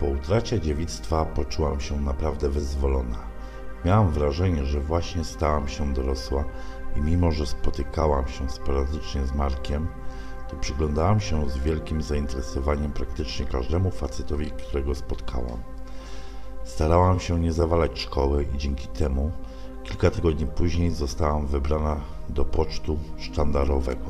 Po 0.00 0.06
utracie 0.06 0.60
dziewictwa 0.60 1.24
poczułam 1.24 1.80
się 1.80 2.00
naprawdę 2.00 2.48
wyzwolona. 2.48 3.18
Miałam 3.84 4.10
wrażenie, 4.10 4.64
że 4.64 4.80
właśnie 4.80 5.24
stałam 5.24 5.68
się 5.68 5.94
dorosła 5.94 6.44
i 6.96 7.00
mimo, 7.00 7.32
że 7.32 7.46
spotykałam 7.46 8.28
się 8.28 8.50
sporadycznie 8.50 9.26
z 9.26 9.34
Markiem, 9.34 9.88
to 10.50 10.56
przyglądałam 10.56 11.20
się 11.20 11.50
z 11.50 11.58
wielkim 11.58 12.02
zainteresowaniem 12.02 12.92
praktycznie 12.92 13.46
każdemu 13.46 13.90
facetowi, 13.90 14.50
którego 14.50 14.94
spotkałam. 14.94 15.62
Starałam 16.64 17.20
się 17.20 17.40
nie 17.40 17.52
zawalać 17.52 18.00
szkoły 18.00 18.46
i 18.54 18.58
dzięki 18.58 18.88
temu 18.88 19.30
kilka 19.84 20.10
tygodni 20.10 20.46
później 20.46 20.90
zostałam 20.90 21.46
wybrana 21.46 21.96
do 22.28 22.44
pocztu 22.44 22.98
sztandarowego. 23.18 24.04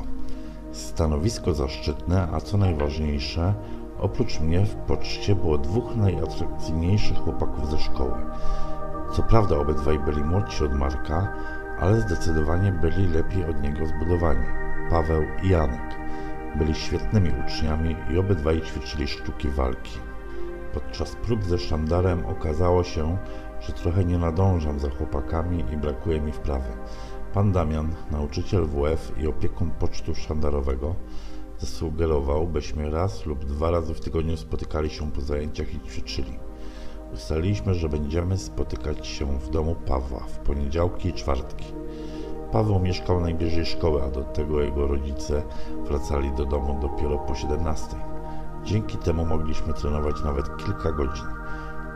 Stanowisko 0.71 1.53
zaszczytne, 1.53 2.27
a 2.33 2.41
co 2.41 2.57
najważniejsze, 2.57 3.53
Oprócz 3.99 4.39
mnie 4.39 4.65
w 4.65 4.75
poczcie 4.75 5.35
było 5.35 5.57
dwóch 5.57 5.95
najatrakcyjniejszych 5.95 7.17
chłopaków 7.17 7.71
ze 7.71 7.77
szkoły. 7.77 8.17
Co 9.11 9.23
prawda 9.23 9.57
obydwaj 9.57 9.99
byli 9.99 10.23
młodsi 10.23 10.63
od 10.63 10.75
Marka, 10.75 11.33
ale 11.79 12.01
zdecydowanie 12.01 12.71
byli 12.71 13.07
lepiej 13.07 13.45
od 13.45 13.61
niego 13.61 13.85
zbudowani. 13.85 14.45
Paweł 14.89 15.23
i 15.43 15.49
Janek. 15.49 15.99
Byli 16.55 16.75
świetnymi 16.75 17.29
uczniami 17.45 17.95
i 18.13 18.17
obydwaj 18.17 18.61
ćwiczyli 18.61 19.07
sztuki 19.07 19.49
walki. 19.49 19.99
Podczas 20.73 21.15
prób 21.15 21.43
ze 21.43 21.57
sztandarem 21.57 22.25
okazało 22.25 22.83
się, 22.83 23.17
że 23.61 23.73
trochę 23.73 24.05
nie 24.05 24.17
nadążam 24.17 24.79
za 24.79 24.89
chłopakami 24.89 25.63
i 25.73 25.77
brakuje 25.77 26.21
mi 26.21 26.31
wprawy. 26.31 26.69
Pan 27.33 27.51
Damian, 27.51 27.95
nauczyciel 28.11 28.65
WF 28.65 29.11
i 29.17 29.27
opiekun 29.27 29.71
pocztu 29.71 30.15
sztandarowego, 30.15 30.95
zasugerował, 31.59 32.47
byśmy 32.47 32.89
raz 32.89 33.25
lub 33.25 33.45
dwa 33.45 33.71
razy 33.71 33.93
w 33.93 33.99
tygodniu 33.99 34.37
spotykali 34.37 34.89
się 34.89 35.11
po 35.11 35.21
zajęciach 35.21 35.73
i 35.73 35.79
ćwiczyli. 35.79 36.39
Ustaliliśmy, 37.13 37.73
że 37.73 37.89
będziemy 37.89 38.37
spotykać 38.37 39.07
się 39.07 39.39
w 39.39 39.49
domu 39.49 39.75
Pawła 39.75 40.19
w 40.19 40.37
poniedziałki 40.37 41.09
i 41.09 41.13
czwartki. 41.13 41.65
Paweł 42.51 42.79
mieszkał 42.79 43.21
najbliżej 43.21 43.65
szkoły, 43.65 44.03
a 44.03 44.09
do 44.09 44.23
tego 44.23 44.61
jego 44.61 44.87
rodzice 44.87 45.43
wracali 45.85 46.31
do 46.31 46.45
domu 46.45 46.79
dopiero 46.81 47.17
po 47.17 47.35
17. 47.35 47.95
Dzięki 48.63 48.97
temu 48.97 49.25
mogliśmy 49.25 49.73
trenować 49.73 50.23
nawet 50.23 50.57
kilka 50.57 50.91
godzin, 50.91 51.25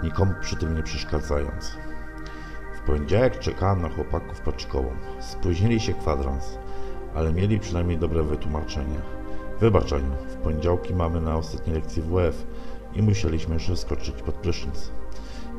nikomu 0.04 0.34
przy 0.42 0.56
tym 0.56 0.76
nie 0.76 0.84
przeszkadzając. 0.84 1.78
W 2.78 2.86
poniedziałek 2.86 3.40
czekałem 3.40 3.82
na 3.82 3.90
chłopaków 3.90 4.42
pod 4.42 4.62
szkołą. 4.62 4.92
Spóźnili 5.20 5.80
się 5.80 5.94
kwadrans, 5.94 6.58
ale 7.16 7.34
mieli 7.34 7.60
przynajmniej 7.60 7.98
dobre 7.98 8.24
wytłumaczenie. 8.24 9.23
Wybacz 9.60 9.94
Aniu, 9.94 10.12
w 10.30 10.36
poniedziałki 10.36 10.94
mamy 10.94 11.22
na 11.22 11.38
ostatniej 11.38 11.76
lekcji 11.76 12.02
WF 12.02 12.46
i 12.96 13.02
musieliśmy 13.02 13.54
jeszcze 13.54 13.78
skoczyć 13.78 14.22
pod 14.22 14.36
prysznic. 14.36 14.92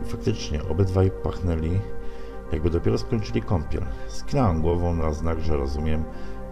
I 0.03 0.05
faktycznie 0.05 0.60
obydwaj 0.71 1.10
pachnęli, 1.22 1.81
jakby 2.53 2.71
dopiero 2.71 2.99
skończyli 2.99 3.43
kąpiel. 3.43 3.82
Skinęłam 4.09 4.62
głową 4.62 4.94
na 4.94 5.12
znak, 5.12 5.41
że 5.41 5.56
rozumiem 5.56 6.05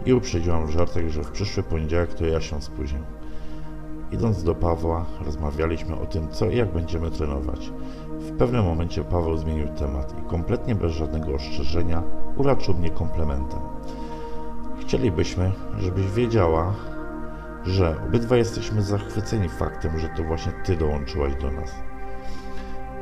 i 0.05 0.13
uprzedziłam 0.13 0.67
w 0.67 0.69
żartach, 0.69 1.09
że 1.09 1.23
w 1.23 1.31
przyszły 1.31 1.63
poniedziałek 1.63 2.13
to 2.13 2.25
ja 2.25 2.41
się 2.41 2.61
spóźnię. 2.61 3.01
Idąc 4.11 4.43
do 4.43 4.55
Pawła, 4.55 5.05
rozmawialiśmy 5.25 5.99
o 5.99 6.05
tym, 6.05 6.29
co 6.29 6.49
i 6.49 6.57
jak 6.57 6.73
będziemy 6.73 7.11
trenować. 7.11 7.71
W 8.19 8.37
pewnym 8.37 8.65
momencie 8.65 9.03
Paweł 9.03 9.37
zmienił 9.37 9.67
temat 9.67 10.15
i 10.19 10.29
kompletnie 10.29 10.75
bez 10.75 10.91
żadnego 10.91 11.33
ostrzeżenia 11.33 12.03
uraczył 12.35 12.73
mnie 12.73 12.89
komplementem. 12.89 13.59
Chcielibyśmy, 14.81 15.51
żebyś 15.79 16.11
wiedziała, 16.11 16.73
że 17.65 17.95
obydwa 18.07 18.37
jesteśmy 18.37 18.81
zachwyceni 18.81 19.49
faktem, 19.49 19.99
że 19.99 20.09
to 20.09 20.23
właśnie 20.23 20.51
Ty 20.65 20.77
dołączyłaś 20.77 21.35
do 21.35 21.51
nas. 21.51 21.75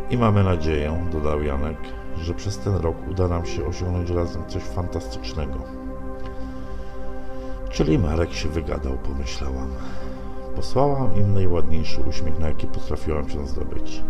I 0.10 0.18
mamy 0.18 0.44
nadzieję, 0.44 1.06
dodał 1.12 1.44
Janek, 1.44 1.78
że 2.18 2.34
przez 2.34 2.58
ten 2.58 2.76
rok 2.76 2.96
uda 3.10 3.28
nam 3.28 3.46
się 3.46 3.66
osiągnąć 3.66 4.10
razem 4.10 4.46
coś 4.48 4.64
fantastycznego. 4.64 5.60
Czyli 7.70 8.00
Marek 8.00 8.34
się 8.34 8.50
wygadał, 8.50 8.98
pomyślałam. 8.98 9.68
Posłałam 10.56 11.16
im 11.16 11.34
najładniejszy 11.34 12.02
uśmiech, 12.02 12.40
na 12.40 12.48
jaki 12.48 12.68
potrafiłam 12.68 13.30
się 13.30 13.48
zdobyć. 13.48 14.04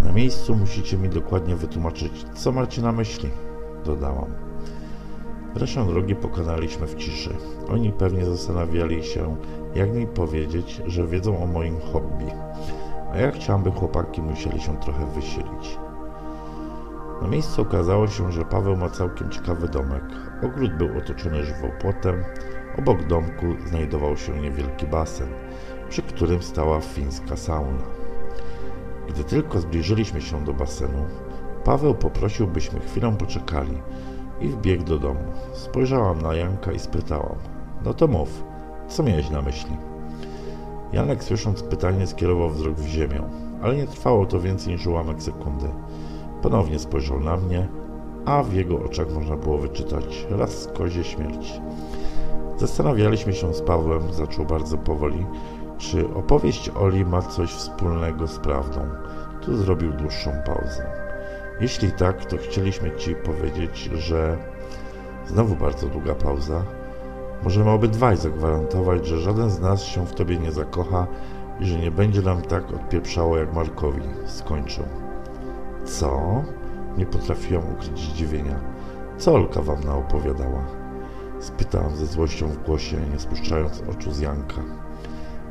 Na 0.00 0.12
miejscu 0.12 0.54
musicie 0.54 0.98
mi 0.98 1.08
dokładnie 1.08 1.56
wytłumaczyć, 1.56 2.24
co 2.34 2.52
macie 2.52 2.82
na 2.82 2.92
myśli, 2.92 3.30
dodałam. 3.84 4.49
Resztę 5.54 5.86
drogi 5.86 6.14
pokonaliśmy 6.14 6.86
w 6.86 6.94
ciszy. 6.94 7.30
Oni 7.68 7.92
pewnie 7.92 8.24
zastanawiali 8.24 9.04
się, 9.04 9.36
jak 9.74 9.94
mi 9.94 10.06
powiedzieć, 10.06 10.82
że 10.86 11.06
wiedzą 11.06 11.42
o 11.42 11.46
moim 11.46 11.80
hobby, 11.80 12.26
a 13.12 13.16
ja 13.16 13.30
chciałam, 13.30 13.62
by 13.62 13.70
chłopaki 13.70 14.22
musieli 14.22 14.60
się 14.60 14.76
trochę 14.76 15.06
wysilić. 15.06 15.78
Na 17.22 17.28
miejscu 17.28 17.62
okazało 17.62 18.08
się, 18.08 18.32
że 18.32 18.44
Paweł 18.44 18.76
ma 18.76 18.90
całkiem 18.90 19.30
ciekawy 19.30 19.68
domek. 19.68 20.02
Ogród 20.42 20.76
był 20.76 20.98
otoczony 20.98 21.44
żywopłotem, 21.44 22.24
obok 22.78 23.06
domku 23.06 23.46
znajdował 23.66 24.16
się 24.16 24.40
niewielki 24.40 24.86
basen, 24.86 25.28
przy 25.88 26.02
którym 26.02 26.42
stała 26.42 26.80
fińska 26.80 27.36
sauna. 27.36 27.82
Gdy 29.08 29.24
tylko 29.24 29.60
zbliżyliśmy 29.60 30.22
się 30.22 30.44
do 30.44 30.52
basenu, 30.52 31.06
Paweł 31.64 31.94
poprosił, 31.94 32.46
byśmy 32.46 32.80
chwilę 32.80 33.16
poczekali 33.18 33.78
i 34.40 34.48
wbiegł 34.48 34.84
do 34.84 34.98
domu. 34.98 35.20
Spojrzałam 35.52 36.22
na 36.22 36.34
Janka 36.34 36.72
i 36.72 36.78
spytałam: 36.78 37.36
No 37.84 37.94
to 37.94 38.06
mów, 38.06 38.44
co 38.88 39.02
miałeś 39.02 39.30
na 39.30 39.42
myśli? 39.42 39.76
Janek, 40.92 41.24
słysząc 41.24 41.62
pytanie, 41.62 42.06
skierował 42.06 42.50
wzrok 42.50 42.74
w 42.74 42.86
ziemię, 42.86 43.22
ale 43.62 43.76
nie 43.76 43.86
trwało 43.86 44.26
to 44.26 44.40
więcej 44.40 44.72
niż 44.72 44.86
ułamek 44.86 45.22
sekundy. 45.22 45.68
Ponownie 46.42 46.78
spojrzał 46.78 47.20
na 47.20 47.36
mnie, 47.36 47.68
a 48.24 48.42
w 48.42 48.54
jego 48.54 48.84
oczach 48.84 49.14
można 49.14 49.36
było 49.36 49.58
wyczytać 49.58 50.26
raz 50.30 50.68
kozie 50.78 51.04
śmierć. 51.04 51.60
Zastanawialiśmy 52.56 53.32
się 53.32 53.54
z 53.54 53.62
Pawłem, 53.62 54.12
zaczął 54.12 54.44
bardzo 54.44 54.78
powoli, 54.78 55.26
czy 55.78 56.14
opowieść 56.14 56.70
Oli 56.74 57.04
ma 57.04 57.22
coś 57.22 57.50
wspólnego 57.50 58.26
z 58.26 58.38
prawdą. 58.38 58.80
Tu 59.40 59.56
zrobił 59.56 59.92
dłuższą 59.92 60.30
pauzę. 60.46 60.99
Jeśli 61.60 61.92
tak, 61.92 62.24
to 62.24 62.36
chcieliśmy 62.36 62.90
Ci 62.96 63.14
powiedzieć, 63.14 63.90
że 63.94 64.36
znowu 65.26 65.56
bardzo 65.56 65.86
długa 65.86 66.14
pauza. 66.14 66.62
Możemy 67.42 67.70
obydwaj 67.70 68.16
zagwarantować, 68.16 69.06
że 69.06 69.18
żaden 69.18 69.50
z 69.50 69.60
nas 69.60 69.82
się 69.82 70.06
w 70.06 70.14
Tobie 70.14 70.38
nie 70.38 70.52
zakocha 70.52 71.06
i 71.60 71.66
że 71.66 71.78
nie 71.78 71.90
będzie 71.90 72.22
nam 72.22 72.42
tak 72.42 72.72
odpieprzało 72.72 73.36
jak 73.36 73.54
Markowi. 73.54 74.02
Skończył. 74.26 74.84
Co? 75.84 76.42
Nie 76.98 77.06
potrafiłam 77.06 77.72
ukryć 77.72 77.98
zdziwienia. 77.98 78.60
Co 79.18 79.34
Olka 79.34 79.62
Wam 79.62 79.84
naopowiadała? 79.84 80.64
Spytałam 81.40 81.96
ze 81.96 82.06
złością 82.06 82.48
w 82.48 82.62
głosie, 82.62 82.96
nie 83.12 83.18
spuszczając 83.18 83.82
oczu 83.90 84.12
z 84.12 84.20
Janka. 84.20 84.62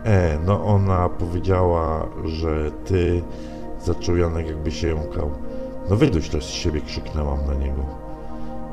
E, 0.03 0.39
no 0.45 0.65
ona 0.65 1.09
powiedziała, 1.09 2.09
że 2.25 2.71
Ty... 2.71 3.23
Zaczął 3.79 4.17
Janek 4.17 4.47
jakby 4.47 4.71
się 4.71 4.87
jąkał 4.87 5.31
No 5.89 5.95
wyduś 5.95 6.29
to 6.29 6.41
z 6.41 6.45
siebie, 6.45 6.81
krzyknęłam 6.81 7.45
na 7.47 7.53
niego. 7.53 7.85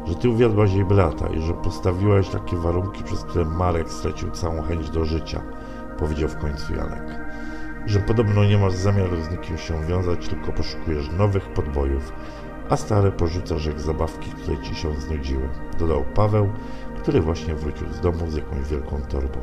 Że 0.07 0.15
ty 0.15 0.29
uwiodłaś 0.29 0.73
jej 0.73 0.85
brata 0.85 1.27
i 1.27 1.41
że 1.41 1.55
postawiłaś 1.55 2.29
takie 2.29 2.57
warunki, 2.57 3.05
przez 3.05 3.25
które 3.25 3.45
Marek 3.45 3.91
stracił 3.91 4.31
całą 4.31 4.63
chęć 4.63 4.91
do 4.91 5.05
życia, 5.05 5.43
powiedział 5.99 6.29
w 6.29 6.37
końcu 6.37 6.75
Janek. 6.75 7.21
Że 7.87 8.01
podobno 8.01 8.45
nie 8.45 8.59
masz 8.59 8.73
zamiaru 8.73 9.23
z 9.23 9.31
nikim 9.31 9.59
się 9.59 9.87
wiązać, 9.87 10.29
tylko 10.29 10.53
poszukujesz 10.53 11.11
nowych 11.19 11.49
podbojów, 11.49 12.13
a 12.69 12.77
stare 12.77 13.13
porzucasz 13.13 13.67
jak 13.67 13.81
zabawki, 13.81 14.31
które 14.31 14.63
ci 14.63 14.75
się 14.75 15.01
znudziły, 15.01 15.49
dodał 15.79 16.05
Paweł, 16.15 16.49
który 17.03 17.21
właśnie 17.21 17.55
wrócił 17.55 17.93
z 17.93 18.01
domu 18.01 18.31
z 18.31 18.37
jakąś 18.37 18.69
wielką 18.69 19.01
torbą. 19.09 19.39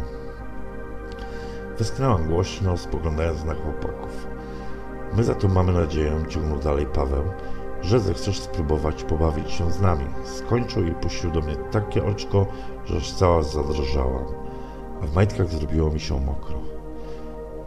Westchnęłam 1.77 2.27
głośno, 2.27 2.77
spoglądając 2.77 3.45
na 3.45 3.53
chłopaków. 3.53 4.27
My 5.13 5.23
za 5.23 5.35
to 5.35 5.47
mamy 5.47 5.73
nadzieję, 5.73 6.23
ciągnął 6.29 6.59
dalej 6.59 6.85
Paweł, 6.85 7.23
że 7.83 7.99
zechcesz 7.99 8.39
spróbować 8.39 9.03
pobawić 9.03 9.51
się 9.51 9.71
z 9.71 9.81
nami. 9.81 10.05
Skończył 10.23 10.87
i 10.87 10.91
puścił 10.91 11.31
do 11.31 11.41
mnie 11.41 11.55
takie 11.55 12.05
oczko, 12.05 12.45
że 12.85 12.97
aż 12.97 13.13
cała 13.13 13.43
zadrżałam, 13.43 14.25
a 15.03 15.05
w 15.05 15.15
majtkach 15.15 15.47
zrobiło 15.47 15.89
mi 15.89 15.99
się 15.99 16.19
mokro. 16.19 16.55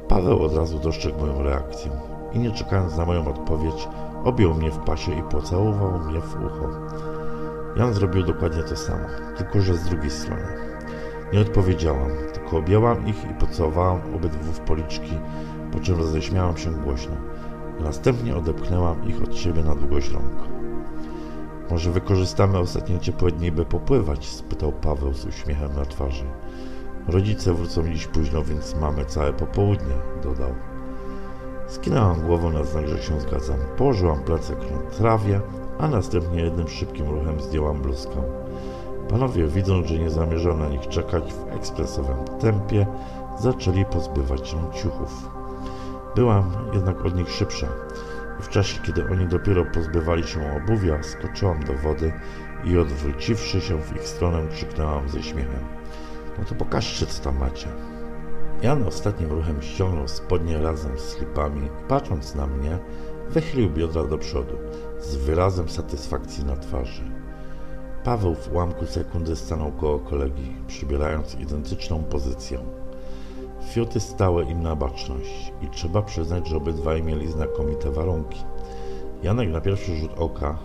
Paweł 0.09 0.43
od 0.43 0.57
razu 0.57 0.79
dostrzegł 0.79 1.21
moją 1.21 1.43
reakcję 1.43 1.91
i 2.33 2.39
nie 2.39 2.51
czekając 2.51 2.97
na 2.97 3.05
moją 3.05 3.29
odpowiedź, 3.29 3.89
objął 4.25 4.55
mnie 4.55 4.71
w 4.71 4.79
pasie 4.79 5.19
i 5.19 5.23
pocałował 5.23 5.99
mnie 5.99 6.21
w 6.21 6.35
ucho. 6.35 6.69
Jan 7.77 7.95
zrobił 7.95 8.23
dokładnie 8.23 8.63
to 8.63 8.77
samo, 8.77 9.07
tylko 9.37 9.61
że 9.61 9.75
z 9.75 9.85
drugiej 9.85 10.11
strony. 10.11 10.47
Nie 11.33 11.41
odpowiedziałam, 11.41 12.11
tylko 12.35 12.57
objęłam 12.57 13.07
ich 13.07 13.25
i 13.31 13.35
pocałowałam 13.35 14.01
obydwu 14.15 14.53
w 14.53 14.61
policzki, 14.61 15.19
po 15.73 15.81
czym 15.81 15.99
roześmiałam 15.99 16.57
się 16.57 16.71
głośno. 16.71 17.17
Następnie 17.81 18.37
odepchnęłam 18.37 19.09
ich 19.09 19.23
od 19.23 19.37
siebie 19.37 19.65
na 19.65 19.75
długość 19.75 20.11
rąk. 20.11 20.33
Może 21.71 21.91
wykorzystamy 21.91 22.59
ostatnie 22.59 22.99
ciepłe 23.01 23.31
dni, 23.31 23.53
by 23.53 23.65
popływać? 23.65 24.27
spytał 24.27 24.73
Paweł 24.73 25.15
z 25.15 25.25
uśmiechem 25.25 25.75
na 25.77 25.85
twarzy. 25.85 26.25
Rodzice 27.09 27.55
wrócą 27.55 27.83
dziś 27.93 28.07
późno, 28.07 28.43
więc 28.43 28.75
mamy 28.81 29.05
całe 29.05 29.33
popołudnie, 29.33 29.95
dodał. 30.23 30.51
Skinęłam 31.67 32.21
głową 32.21 32.51
na 32.51 32.65
znak, 32.65 32.89
że 32.89 33.03
się 33.03 33.21
zgadzam. 33.21 33.59
Położyłam 33.77 34.23
plecak 34.23 34.59
na 34.71 34.91
trawie, 34.91 35.41
a 35.79 35.89
następnie 35.89 36.43
jednym 36.43 36.69
szybkim 36.69 37.11
ruchem 37.11 37.41
zdjęłam 37.41 37.83
bluzkę. 37.83 38.23
Panowie, 39.09 39.47
widząc, 39.47 39.87
że 39.87 39.99
nie 39.99 40.11
zamierzam 40.11 40.59
na 40.59 40.69
nich 40.69 40.89
czekać 40.89 41.33
w 41.33 41.49
ekspresowym 41.49 42.17
tempie, 42.41 42.87
zaczęli 43.39 43.85
pozbywać 43.85 44.49
się 44.49 44.71
ciuchów. 44.75 45.36
Byłam 46.17 46.53
jednak 46.73 47.05
od 47.05 47.17
nich 47.17 47.31
szybsza. 47.31 47.67
W 48.41 48.49
czasie, 48.49 48.81
kiedy 48.83 49.09
oni 49.11 49.27
dopiero 49.27 49.65
pozbywali 49.65 50.25
się 50.25 50.41
obuwia, 50.57 51.03
skoczyłam 51.03 51.65
do 51.65 51.75
wody 51.75 52.13
i 52.65 52.79
odwróciwszy 52.79 53.61
się 53.61 53.83
w 53.83 53.97
ich 53.97 54.03
stronę, 54.03 54.49
krzyknęłam 54.49 55.09
ze 55.09 55.23
śmiechem. 55.23 55.65
No 56.39 56.45
to 56.45 56.55
pokażcie, 56.55 57.07
co 57.07 57.23
tam 57.23 57.39
macie. 57.39 57.69
Jan 58.63 58.83
ostatnim 58.83 59.31
ruchem 59.31 59.63
ściągnął 59.63 60.09
spodnie 60.09 60.59
razem 60.59 60.99
z 60.99 61.03
slipami 61.03 61.67
i 61.67 61.89
patrząc 61.89 62.35
na 62.35 62.47
mnie, 62.47 62.79
wychylił 63.31 63.71
biodra 63.71 64.05
do 64.05 64.19
przodu, 64.19 64.55
z 65.01 65.17
wyrazem 65.17 65.69
satysfakcji 65.69 66.45
na 66.45 66.57
twarzy. 66.57 67.03
Paweł 68.05 68.35
w 68.35 68.53
ułamku 68.53 68.87
sekundy 68.87 69.37
stanął 69.37 69.73
koło 69.73 69.99
kolegi, 69.99 70.57
przybierając 70.67 71.35
identyczną 71.35 72.05
pozycję. 72.05 72.59
Fiuty 73.67 74.01
stały 74.01 74.45
im 74.45 74.63
na 74.63 74.77
baczność 74.77 75.53
i 75.63 75.69
trzeba 75.69 76.03
przyznać, 76.03 76.49
że 76.49 76.57
obydwaj 76.57 77.03
mieli 77.03 77.33
znakomite 77.33 77.91
warunki. 77.91 78.45
Janek 79.23 79.51
na 79.51 79.61
pierwszy 79.61 79.97
rzut 79.97 80.11
oka 80.17 80.59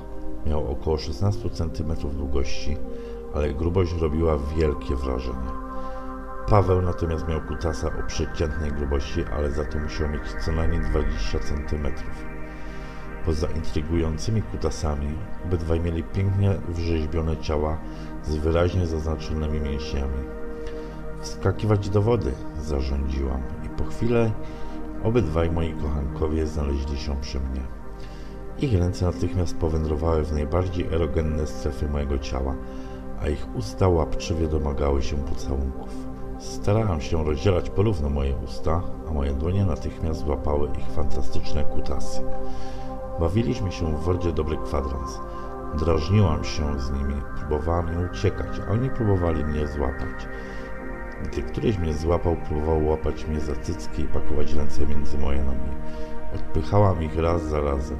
miał 0.45 0.71
około 0.71 0.97
16 0.97 1.49
cm 1.49 1.93
długości, 2.17 2.77
ale 3.33 3.53
grubość 3.53 3.93
robiła 3.93 4.37
wielkie 4.57 4.95
wrażenie. 4.95 5.51
Paweł 6.49 6.81
natomiast 6.81 7.27
miał 7.27 7.41
kutasa 7.41 7.87
o 7.87 8.07
przeciętnej 8.07 8.71
grubości, 8.71 9.23
ale 9.33 9.51
za 9.51 9.65
to 9.65 9.79
musiał 9.79 10.09
mieć 10.09 10.21
co 10.45 10.51
najmniej 10.51 10.81
20 10.81 11.39
cm. 11.39 11.87
Poza 13.25 13.47
intrygującymi 13.47 14.41
kutasami, 14.41 15.07
obydwaj 15.45 15.79
mieli 15.79 16.03
pięknie 16.03 16.55
wrzeźbione 16.69 17.37
ciała 17.37 17.77
z 18.23 18.35
wyraźnie 18.35 18.87
zaznaczonymi 18.87 19.59
mięśniami. 19.59 20.40
Wskakiwać 21.21 21.89
do 21.89 22.01
wody, 22.01 22.31
zarządziłam 22.61 23.41
i 23.65 23.69
po 23.69 23.83
chwilę 23.83 24.31
obydwaj 25.03 25.51
moi 25.51 25.73
kochankowie 25.73 26.47
znaleźli 26.47 26.97
się 26.97 27.15
przy 27.21 27.39
mnie. 27.39 27.61
Ich 28.59 28.79
ręce 28.79 29.05
natychmiast 29.05 29.57
powędrowały 29.57 30.23
w 30.23 30.33
najbardziej 30.33 30.85
erogenne 30.85 31.47
strefy 31.47 31.89
mojego 31.89 32.17
ciała, 32.19 32.55
a 33.21 33.27
ich 33.27 33.47
usta 33.55 33.87
łapczywie 33.87 34.47
domagały 34.47 35.01
się 35.01 35.17
pocałunków. 35.17 35.89
Starałam 36.39 37.01
się 37.01 37.23
rozdzielać 37.23 37.69
porówno 37.69 38.09
moje 38.09 38.35
usta, 38.35 38.81
a 39.09 39.13
moje 39.13 39.33
dłonie 39.33 39.65
natychmiast 39.65 40.19
złapały 40.19 40.69
ich 40.79 40.95
fantastyczne 40.95 41.63
kutasy. 41.63 42.21
Bawiliśmy 43.19 43.71
się 43.71 43.97
w 43.97 43.99
wodzie 43.99 44.31
dobry 44.31 44.57
kwadrans. 44.57 45.19
Drażniłam 45.79 46.43
się 46.43 46.79
z 46.79 46.91
nimi, 46.91 47.15
próbowałam 47.39 47.93
im 47.93 48.09
uciekać, 48.11 48.61
a 48.67 48.71
oni 48.71 48.89
próbowali 48.89 49.45
mnie 49.45 49.67
złapać. 49.67 50.27
Gdy 51.23 51.41
któryś 51.41 51.77
mnie 51.77 51.93
złapał, 51.93 52.35
próbował 52.35 52.85
łapać 52.85 53.27
mnie 53.27 53.39
za 53.39 53.55
cycki 53.55 54.01
i 54.01 54.07
pakować 54.07 54.53
ręce 54.53 54.87
między 54.87 55.17
moje 55.17 55.43
nogi. 55.43 55.71
Odpychałam 56.35 57.03
ich 57.03 57.19
raz 57.19 57.43
za 57.43 57.61
razem, 57.61 57.97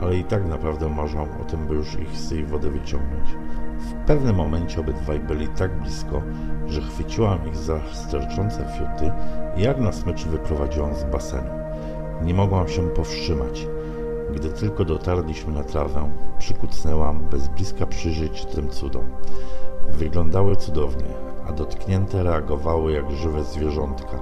ale 0.00 0.16
i 0.16 0.24
tak 0.24 0.48
naprawdę 0.48 0.88
marzyłam 0.88 1.28
o 1.40 1.44
tym, 1.44 1.66
by 1.66 1.74
już 1.74 1.94
ich 1.94 2.16
z 2.16 2.28
tej 2.28 2.44
wody 2.44 2.70
wyciągnąć. 2.70 3.30
W 3.78 4.06
pewnym 4.06 4.36
momencie 4.36 4.80
obydwaj 4.80 5.20
byli 5.20 5.48
tak 5.48 5.80
blisko, 5.80 6.22
że 6.66 6.80
chwyciłam 6.80 7.48
ich 7.48 7.56
za 7.56 7.80
sterczące 7.92 8.64
fiuty 8.78 9.12
i 9.56 9.62
jak 9.62 9.78
na 9.78 9.92
smycz 9.92 10.24
wyprowadziłam 10.24 10.94
z 10.94 11.04
basenu. 11.04 11.50
Nie 12.22 12.34
mogłam 12.34 12.68
się 12.68 12.88
powstrzymać. 12.88 13.66
Gdy 14.34 14.48
tylko 14.48 14.84
dotarliśmy 14.84 15.52
na 15.52 15.64
trawę, 15.64 16.10
przykucnęłam, 16.38 17.28
bez 17.30 17.48
bliska 17.48 17.86
przyjrzeć 17.86 18.44
tym 18.44 18.68
cudom. 18.68 19.04
Wyglądały 19.88 20.56
cudownie, 20.56 21.31
a 21.48 21.52
dotknięte 21.52 22.22
reagowały 22.22 22.92
jak 22.92 23.10
żywe 23.10 23.44
zwierzątka, 23.44 24.18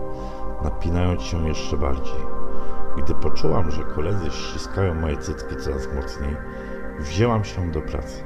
napinając 0.65 1.23
się 1.23 1.49
jeszcze 1.49 1.77
bardziej. 1.77 2.21
Gdy 2.99 3.15
poczułam, 3.15 3.71
że 3.71 3.83
koledzy 3.83 4.31
ściskają 4.31 4.95
moje 4.95 5.17
cycki 5.17 5.57
coraz 5.57 5.89
mocniej, 5.95 6.37
wzięłam 6.99 7.45
się 7.45 7.71
do 7.71 7.81
pracy. 7.83 8.23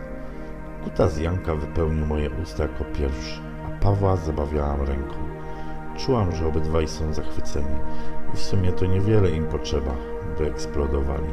Kutas 0.85 1.19
Janka 1.19 1.55
wypełnił 1.55 2.07
moje 2.07 2.31
usta 2.43 2.63
jako 2.63 2.85
pierwszy, 2.85 3.41
a 3.67 3.83
Pawła 3.83 4.17
zabawiałam 4.17 4.83
ręką. 4.83 5.15
Czułam, 5.97 6.33
że 6.33 6.47
obydwaj 6.47 6.89
są 6.89 7.13
zachwyceni 7.13 7.77
i 8.35 8.37
w 8.37 8.41
sumie 8.41 8.73
to 8.73 8.87
niewiele 8.87 9.31
im 9.31 9.47
potrzeba, 9.47 9.93
by 10.39 10.47
eksplodowali. 10.47 11.29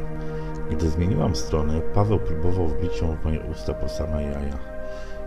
Gdy 0.70 0.88
zmieniłam 0.88 1.36
stronę, 1.36 1.80
Paweł 1.80 2.18
próbował 2.18 2.68
wbić 2.68 2.94
się 2.94 3.16
w 3.16 3.24
moje 3.24 3.40
usta 3.40 3.74
po 3.74 3.88
same 3.88 4.22
jaja. 4.22 4.71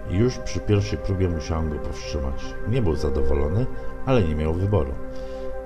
Już 0.10 0.38
przy 0.38 0.60
pierwszej 0.60 1.00
próbie 1.00 1.30
musiałam 1.30 1.70
go 1.70 1.76
powstrzymać. 1.80 2.56
Nie 2.68 2.82
był 2.82 2.96
zadowolony, 2.96 3.66
ale 4.06 4.24
nie 4.24 4.36
miał 4.36 4.54
wyboru. 4.54 4.92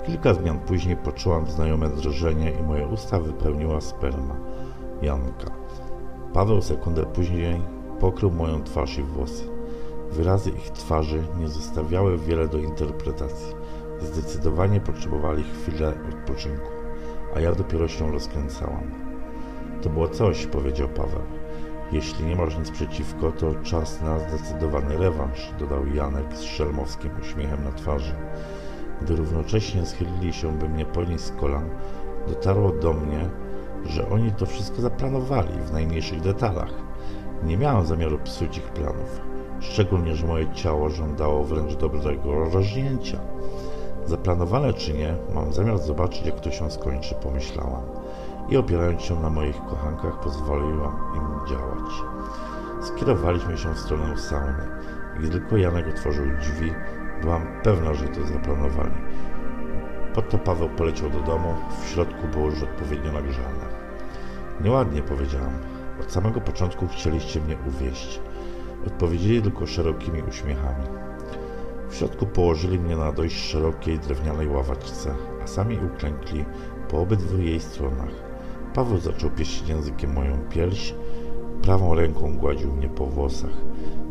Kilka 0.05 0.34
zmian 0.34 0.60
później 0.60 0.98
poczułam 0.98 1.48
znajome 1.48 1.89
drżenie 1.89 2.51
i 2.51 2.63
moje 2.63 2.88
usta 2.88 3.19
wypełniła 3.19 3.81
sperma. 3.81 4.36
Janka. 5.01 5.51
Paweł 6.34 6.62
sekundę 6.62 7.05
później 7.05 7.62
pokrył 8.00 8.31
moją 8.31 8.63
twarz 8.63 8.98
i 8.98 9.03
włosy. 9.03 9.43
Wyrazy 10.12 10.50
ich 10.50 10.69
twarzy 10.69 11.24
nie 11.39 11.48
zostawiały 11.48 12.17
wiele 12.17 12.48
do 12.48 12.58
interpretacji. 12.58 13.55
Zdecydowanie 14.01 14.79
potrzebowali 14.79 15.43
chwilę 15.43 15.93
odpoczynku, 16.10 16.72
a 17.36 17.39
ja 17.39 17.55
dopiero 17.55 17.88
się 17.88 18.12
rozkręcałam. 18.12 18.91
To 19.81 19.89
było 19.89 20.08
coś, 20.08 20.46
powiedział 20.46 20.89
Paweł. 20.89 21.38
Jeśli 21.91 22.25
nie 22.25 22.36
masz 22.36 22.58
nic 22.58 22.72
przeciwko, 22.72 23.31
to 23.31 23.55
czas 23.63 24.01
na 24.01 24.19
zdecydowany 24.19 24.98
rewanż, 24.98 25.51
dodał 25.60 25.88
Janek 25.88 26.34
z 26.34 26.41
szelmowskim 26.41 27.12
uśmiechem 27.22 27.63
na 27.63 27.72
twarzy. 27.72 28.15
Gdy 29.01 29.15
równocześnie 29.15 29.86
schylili 29.86 30.34
się, 30.34 30.58
by 30.58 30.69
mnie 30.69 30.86
podnieść 30.86 31.24
z 31.24 31.31
kolan, 31.31 31.69
dotarło 32.27 32.72
do 32.72 32.93
mnie, 32.93 33.29
że 33.86 34.10
oni 34.10 34.31
to 34.31 34.46
wszystko 34.46 34.81
zaplanowali 34.81 35.62
w 35.62 35.74
najmniejszych 35.74 36.22
detalach. 36.22 36.74
Nie 37.43 37.58
miałem 37.58 37.86
zamiaru 37.86 38.19
psuć 38.19 38.58
ich 38.58 38.63
planów, 38.63 39.22
szczególnie, 39.60 40.15
że 40.15 40.27
moje 40.27 40.53
ciało 40.53 40.89
żądało 40.89 41.43
wręcz 41.43 41.75
dobrego 41.75 42.50
rożnięcia. 42.50 43.19
Zaplanowane 44.05 44.74
czy 44.74 44.93
nie, 44.93 45.15
mam 45.36 45.53
zamiar 45.53 45.77
zobaczyć, 45.77 46.25
jak 46.25 46.39
to 46.39 46.51
się 46.51 46.72
skończy, 46.72 47.15
pomyślałam 47.15 47.99
i 48.51 48.58
opierając 48.58 49.01
się 49.01 49.20
na 49.20 49.29
moich 49.29 49.65
kochankach 49.65 50.20
pozwoliłam 50.20 50.98
im 51.15 51.48
działać. 51.48 51.91
Skierowaliśmy 52.82 53.58
się 53.58 53.74
w 53.74 53.79
stronę 53.79 54.18
sauny. 54.18 54.68
Gdy 55.20 55.29
tylko 55.29 55.58
Janek 55.58 55.88
otworzył 55.88 56.25
drzwi, 56.39 56.74
byłam 57.22 57.48
pewna, 57.63 57.94
że 57.94 58.08
to 58.08 58.27
zaplanowali. 58.27 58.96
Po 60.13 60.22
to 60.22 60.38
Paweł 60.38 60.70
poleciał 60.70 61.10
do 61.10 61.20
domu, 61.20 61.53
w 61.82 61.88
środku 61.88 62.27
było 62.27 62.46
już 62.46 62.63
odpowiednio 62.63 63.12
nagrzane. 63.12 63.65
Nieładnie 64.62 65.01
powiedziałam. 65.01 65.53
Od 66.01 66.12
samego 66.12 66.41
początku 66.41 66.88
chcieliście 66.88 67.41
mnie 67.41 67.58
uwieść. 67.68 68.22
Odpowiedzieli 68.88 69.41
tylko 69.41 69.68
szerokimi 69.68 70.22
uśmiechami. 70.29 70.86
W 71.89 71.96
środku 71.96 72.25
położyli 72.25 72.79
mnie 72.79 72.96
na 72.98 73.12
dość 73.12 73.36
szerokiej 73.36 74.00
drewnianej 74.00 74.48
ławaczce, 74.48 75.15
a 75.44 75.48
sami 75.48 75.79
uklękli 75.96 76.46
po 76.89 77.01
obydwu 77.01 77.38
jej 77.38 77.60
stronach. 77.60 78.29
Paweł 78.74 78.98
zaczął 78.98 79.30
pieścić 79.30 79.70
językiem 79.70 80.14
moją 80.14 80.38
pierś, 80.50 80.94
prawą 81.62 81.96
ręką 81.96 82.38
gładził 82.38 82.74
mnie 82.74 82.90
po 82.90 83.06
włosach, 83.06 83.58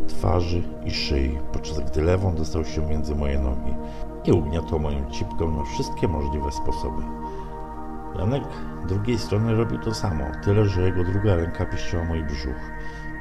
twarzy 0.09 0.62
i 0.85 0.91
szyi, 0.91 1.38
podczas 1.53 1.81
gdy 1.81 2.03
lewą 2.03 2.35
dostał 2.35 2.65
się 2.65 2.87
między 2.87 3.15
moje 3.15 3.38
nogi 3.38 3.75
i 4.25 4.33
ugniatał 4.33 4.79
moją 4.79 5.11
cipką 5.11 5.57
na 5.57 5.65
wszystkie 5.65 6.09
możliwe 6.09 6.53
sposoby. 6.53 7.03
Janek 8.19 8.43
drugiej 8.88 9.19
strony 9.19 9.55
robił 9.55 9.79
to 9.79 9.95
samo, 9.95 10.25
tyle 10.45 10.65
że 10.65 10.83
jego 10.83 11.05
druga 11.05 11.37
ręka 11.37 11.67
pieściła 11.67 12.05
mój 12.05 12.25
brzuch. 12.25 12.71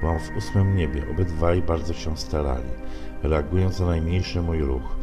Byłam 0.01 0.20
w 0.20 0.38
ósmym 0.38 0.75
niebie, 0.75 1.03
obydwaj 1.12 1.62
bardzo 1.62 1.94
się 1.94 2.17
starali, 2.17 2.70
reagując 3.24 3.79
na 3.79 3.86
najmniejszy 3.86 4.41
mój 4.41 4.62
ruch. 4.62 4.98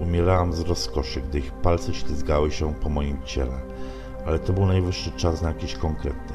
Umierałam 0.00 0.52
z 0.52 0.60
rozkoszy, 0.60 1.20
gdy 1.20 1.38
ich 1.38 1.52
palce 1.52 1.94
ślizgały 1.94 2.50
się 2.50 2.74
po 2.74 2.88
moim 2.88 3.22
ciele, 3.24 3.60
ale 4.26 4.38
to 4.38 4.52
był 4.52 4.66
najwyższy 4.66 5.12
czas 5.12 5.42
na 5.42 5.48
jakieś 5.48 5.74
konkrety. 5.74 6.34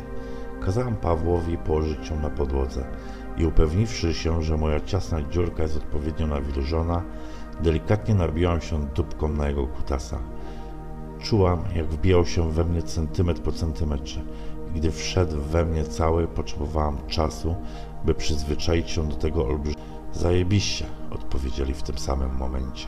Kazałam 0.62 0.96
Pawłowi 0.96 1.58
położyć 1.58 2.10
ją 2.10 2.20
na 2.20 2.30
podłodze 2.30 2.86
i 3.38 3.46
upewniwszy 3.46 4.14
się, 4.14 4.44
że 4.44 4.58
moja 4.58 4.80
ciasna 4.80 5.22
dziurka 5.22 5.64
jest 5.64 5.78
odpowiednio 5.78 6.28
nawilżona, 6.28 7.04
delikatnie 7.62 8.16
nabiłam 8.16 8.62
się 8.62 8.86
dupką 8.86 9.28
na 9.28 9.48
jego 9.48 9.68
kutasa. 9.68 10.20
Czułam, 11.20 11.64
jak 11.76 11.86
wbijał 11.86 12.26
się 12.26 12.52
we 12.52 12.66
mnie 12.66 12.84
centymetr 12.84 13.42
po 13.42 13.52
centymetrze. 13.52 14.22
I 14.76 14.80
gdy 14.80 14.92
wszedł 14.92 15.42
we 15.42 15.66
mnie 15.66 15.84
cały, 15.84 16.28
potrzebowałam 16.28 16.98
czasu, 17.08 17.56
by 18.06 18.14
przyzwyczaić 18.14 18.90
się 18.90 19.10
do 19.10 19.16
tego 19.16 19.46
olbrzymiego. 19.46 19.82
Zajebiście, 20.14 20.86
odpowiedzieli 21.12 21.74
w 21.74 21.84
tym 21.84 21.98
samym 21.98 22.36
momencie. 22.38 22.88